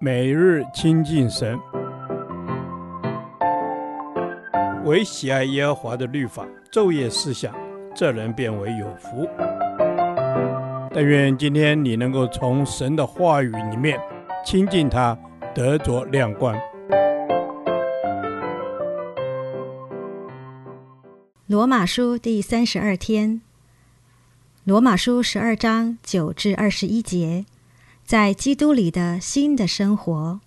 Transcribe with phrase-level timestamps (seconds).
[0.00, 1.58] 每日亲近神，
[4.84, 7.54] 唯喜爱耶和华的律法，昼夜思想，
[7.94, 9.28] 这人便为有福。
[10.92, 13.98] 但愿今天你能够从神的话语里面
[14.44, 15.16] 亲近他，
[15.54, 16.54] 得着亮光。
[21.46, 23.40] 罗马书第三十二天，
[24.64, 27.44] 罗马书十二章九至二十一节。
[28.06, 30.38] 在基督里的新的生活。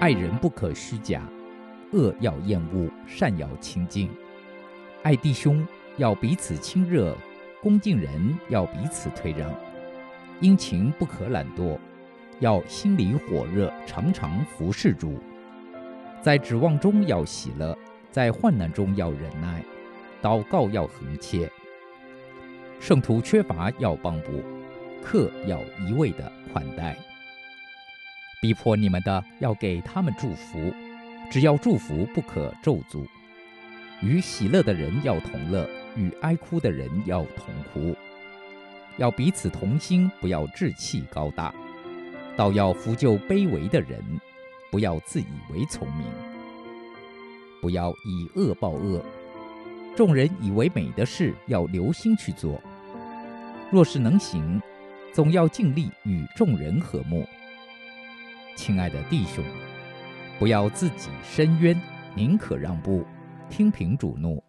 [0.00, 1.26] 爱人不可虚假，
[1.92, 4.10] 恶要厌恶，善要亲近。
[5.02, 7.16] 爱弟兄要彼此亲热，
[7.62, 9.50] 恭敬人要彼此退让，
[10.40, 11.78] 殷勤不可懒惰。
[12.40, 15.16] 要心里火热，常常服事主，
[16.22, 17.76] 在指望中要喜乐，
[18.12, 19.60] 在患难中要忍耐，
[20.22, 21.50] 祷告要恒切。
[22.78, 24.40] 圣徒缺乏要帮补，
[25.02, 26.96] 客要一味的款待。
[28.40, 30.72] 逼迫你们的要给他们祝福，
[31.28, 33.04] 只要祝福，不可咒诅。
[34.00, 37.96] 与喜乐的人要同乐，与哀哭的人要同哭。
[38.96, 41.52] 要彼此同心，不要志气高大。
[42.36, 44.00] 倒要扶救卑微的人，
[44.72, 46.06] 不要自以为聪明，
[47.60, 49.04] 不要以恶报恶。
[49.94, 52.58] 众人以为美的事，要留心去做。
[53.70, 54.58] 若是能行，
[55.12, 57.22] 总要尽力与众人和睦。
[58.56, 59.44] 亲爱的弟兄，
[60.38, 61.78] 不要自己伸冤，
[62.14, 63.04] 宁可让步，
[63.50, 64.42] 听凭主怒。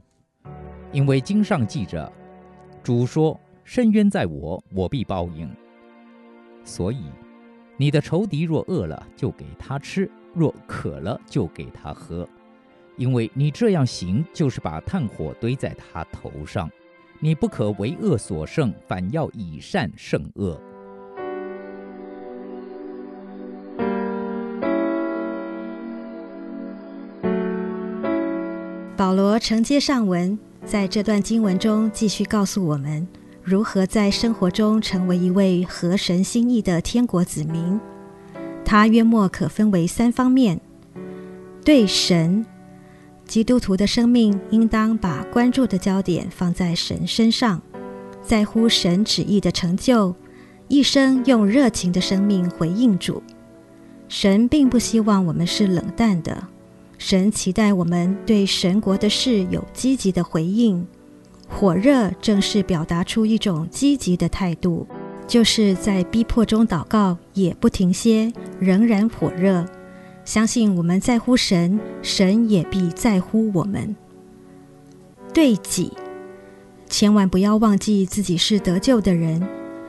[0.93, 2.09] 因为经上记着，
[2.81, 5.53] 主说：“伸冤在我，我必报应。”
[6.63, 7.03] 所以。
[7.75, 12.27] 你的仇敌若饿了，就给他吃；若渴了，就给他喝。
[12.97, 16.69] 因为你这样行，就是把炭火堆在他头上。
[17.19, 20.59] 你不可为恶所胜，反要以善胜恶。
[28.95, 33.07] 保罗承接上文，在这段经文中继续告诉我们。
[33.45, 37.77] 如何在生活中成为一位合神心意的天国子民？
[38.63, 40.57] 他约莫可分为三方面：
[41.65, 42.45] 对神，
[43.25, 47.61] 基督徒的生命应当把关注的焦点放在神身上，
[48.21, 50.15] 在乎神旨意的成就，
[50.69, 53.21] 一生用热情的生命回应主。
[54.07, 56.47] 神并不希望我们是冷淡的，
[56.97, 60.87] 神期待我们对神国的事有积极的回应。
[61.53, 64.85] 火热正是表达出一种积极的态度，
[65.27, 69.65] 就是在逼迫中祷告，也不停歇，仍然火热。
[70.25, 73.95] 相信我们在乎神，神也必在乎我们。
[75.33, 75.93] 对己，
[76.89, 79.41] 千万不要忘记自己是得救的人，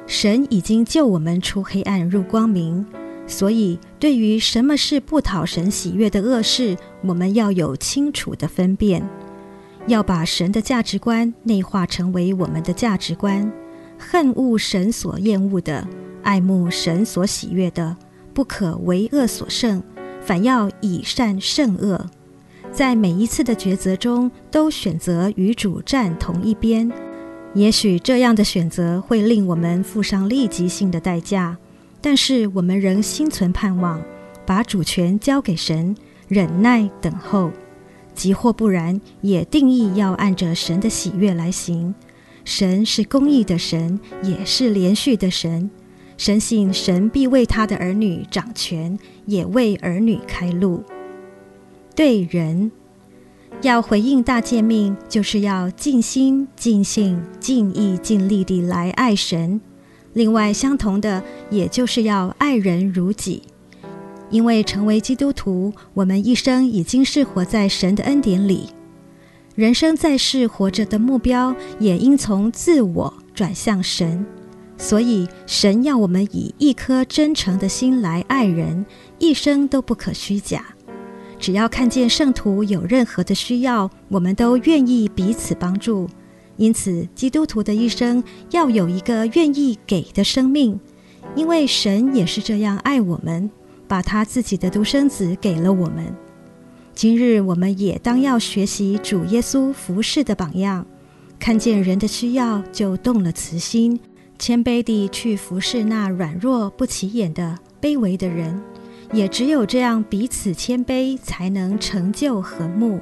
[0.06, 2.84] 神已经救我们出黑暗入光明。
[3.26, 9.02] 所以，对于什么是不讨神喜悦的恶事，我们要有清楚的分辨。
[9.86, 13.52] 要把神的价值观内化成为我们的价值观，
[13.98, 15.86] 恨恶神所厌恶的，
[16.22, 17.94] 爱慕神所喜悦的，
[18.32, 19.82] 不可为恶所胜，
[20.22, 22.06] 反要以善胜恶。
[22.72, 26.90] 在每一次的抉择中，都选择与主站同一边。
[27.52, 31.56] 也许这样的选择会令我们付上立即性的代价，
[32.00, 34.02] 但是我们仍心存盼望，
[34.44, 35.94] 把主权交给神，
[36.26, 37.52] 忍耐等候。
[38.14, 41.94] 即或不然，也定义要按着神的喜悦来行。
[42.44, 45.70] 神是公义的神，也是连续的神。
[46.16, 50.84] 深信神必为他的儿女掌权，也为儿女开路。
[51.96, 52.70] 对人，
[53.62, 59.60] 要回应大诫命，就是要尽心、尽性、尽意、尽力地来爱神。
[60.12, 63.42] 另外，相同的，也就是要爱人如己。
[64.30, 68.68] 因为成为基督徒，我们一生已经是活在神的恩典里。
[69.54, 74.26] 人生在世活着的目标，也应从自我转向神。
[74.76, 78.84] 所以，神要我们以一颗真诚的心来爱人，
[79.20, 80.64] 一生都不可虚假。
[81.38, 86.08] 只要看见圣徒有任何的需要，我们都愿意彼此帮助。
[86.56, 90.80] 因此，基督徒的一生要有一个愿意给的生命，
[91.36, 93.48] 因为神也是这样爱我们。
[93.86, 96.14] 把他自己的独生子给了我们。
[96.94, 100.86] 今日我们也当要学习主耶稣服侍的榜样，
[101.38, 103.98] 看见人的需要就动了慈心，
[104.38, 108.62] 谦卑地去服侍那软弱不起眼的卑微的人，
[109.12, 113.00] 也只有这样彼此谦卑，才能成就和睦。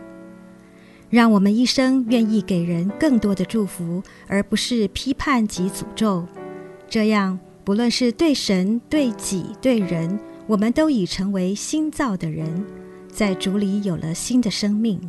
[1.10, 6.26] 让我们一生愿意给人更多的祝福，而不是批判及诅咒。
[6.88, 12.64] 这样，不论是对神、对己、对人，我们都已成为新造的人，
[13.08, 15.00] 在主里有了新的生命。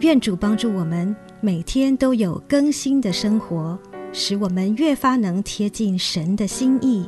[0.00, 3.78] 愿主帮助我们，每天都有更新的生活，
[4.12, 7.06] 使我们越发能贴近神的心意。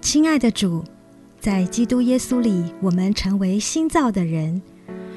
[0.00, 0.84] 亲爱的主，
[1.40, 4.60] 在基督耶稣里，我们成为新造的人。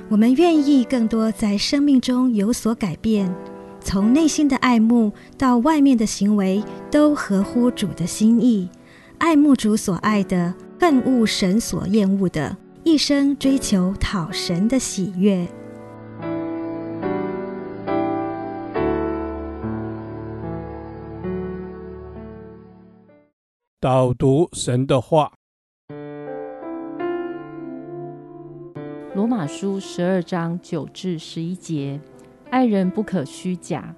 [0.09, 3.33] 我们愿意更多在生命中有所改变，
[3.80, 8.69] 从内心的爱慕到外面的行为，都合乎主的心意。
[9.23, 15.47] 爱慕主所爱的，恨恶神所厌恶的，一生追求讨神的喜悦。
[23.79, 25.31] 导读神的话。
[29.15, 31.97] 罗马书十二章九至十一节：
[32.49, 33.95] 爱人不可虚假，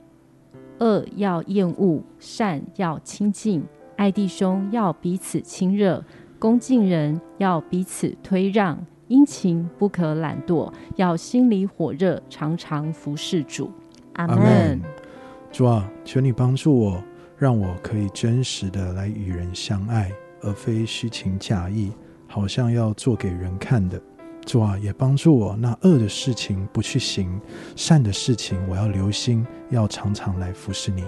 [0.78, 3.64] 恶要厌恶，善要亲近，
[3.98, 6.04] 爱弟兄要彼此亲热，
[6.38, 8.78] 恭敬人要彼此推让，
[9.08, 13.72] 殷勤不可懒惰，要心里火热，常常服侍主。
[14.14, 14.82] 阿门。
[15.50, 17.02] 主啊，求你帮助我，
[17.38, 20.12] 让我可以真实的来与人相爱，
[20.42, 21.92] 而非虚情假意，
[22.28, 24.02] 好像要做给人看的。
[24.46, 27.40] 主啊，也帮助我，那恶的事情不去行，
[27.78, 31.04] 善的事情我要留心，要常常来服侍你。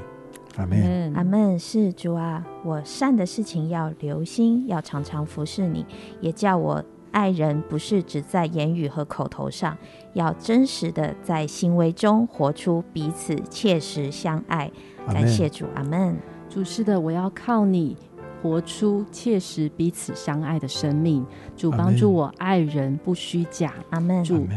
[0.57, 1.13] 阿门。
[1.15, 1.57] 阿门。
[1.57, 5.85] 是主啊，我善的事情要留心，要常常服侍你，
[6.21, 9.77] 也叫我爱人，不是只在言语和口头上，
[10.13, 14.69] 要真实的在行为中活出彼此切实相爱。
[15.07, 16.15] 感谢主，阿门。
[16.49, 17.95] 主是的，我要靠你。
[18.43, 21.25] 活出切实彼此相爱的生命，
[21.55, 24.23] 主帮助我爱人不虚假，阿门。
[24.23, 24.47] 主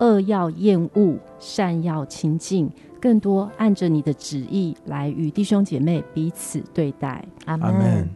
[0.00, 8.08] 恶要厌恶，善要亲近，更多按着你的旨意来与弟兄姐妹彼此对待，阿门。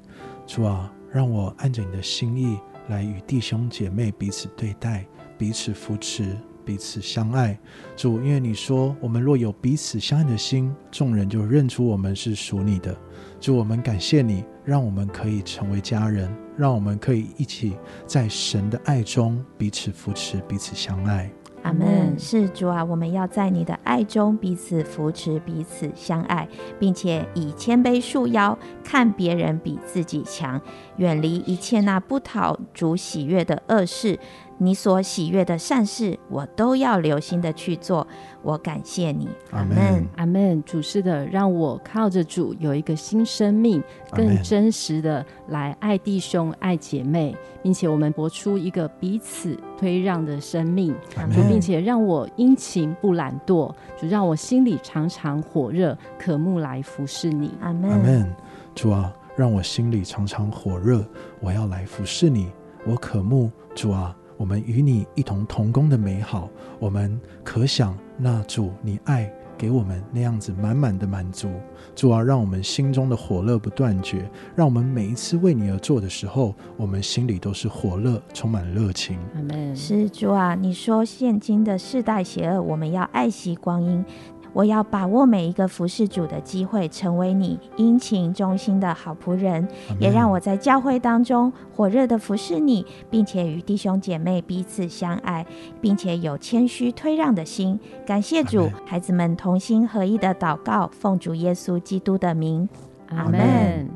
[0.46, 2.58] 主啊，让我按着你的心意
[2.88, 5.06] 来与弟兄姐妹彼此对待，
[5.38, 7.58] 彼此扶持，彼此相爱。
[7.96, 12.96] 主，因为你说我们若有彼此相爱的心，众人就认出我们是属你的。
[13.40, 17.76] 主，我们感谢你，让我们可以成为家人，让我们可以一起
[18.06, 21.30] 在神的爱中彼此扶持、彼此相爱。
[21.62, 22.18] 阿门。
[22.18, 26.48] 是主啊，我们要在你的爱中彼此扶持、彼此相爱，
[26.78, 30.60] 并且以谦卑束腰，看别人比自己强，
[30.96, 34.18] 远离一切那不讨主喜悦的恶事。
[34.62, 38.06] 你所喜悦的善事，我都要留心的去做。
[38.42, 40.62] 我感谢你，阿门，阿门。
[40.62, 43.82] 主是的，让我靠着主有一个新生命，
[44.12, 50.94] 更真实的来爱弟兄、爱姐妹，并且我们活出一个彼此推让的生命。
[51.32, 58.32] 主，并且让我殷勤不懒惰，主让我心里常常火热，渴慕来服侍你，阿门，阿门。
[58.76, 61.04] 主啊，让我心里常常火热，
[61.40, 62.52] 我要来服侍你，
[62.86, 64.16] 我渴慕，主啊。
[64.42, 66.50] 我们与你一同同工的美好，
[66.80, 71.48] 我们可想那主你爱给我们那样子满满的满足。
[71.94, 79.16] 主啊，让我们心中的火热不断绝，让我们每一次为你而做的时候，我们心里都是火热，充满热情。
[79.36, 79.76] 阿门。
[79.76, 84.04] 是主啊，你说现今的世代邪恶，我们要爱惜光阴。
[84.52, 89.66] 我要把握每一个服侍主的机会，成为你殷勤忠心的好仆人，
[89.98, 95.46] 也让我在教会当中火热的服侍你，并且与弟兄姐妹彼此相爱，
[95.80, 97.80] 并且有谦虚退让的心。
[98.06, 102.68] 感谢主，孩子们同心合一的祷告，奉主耶稣基督的名，
[103.08, 103.88] 阿门。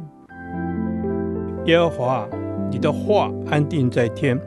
[1.66, 2.28] 耶和华，
[2.70, 4.40] 你的话安定在天，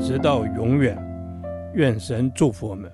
[0.00, 0.96] 直到永远。
[1.74, 2.90] 愿神祝福我们。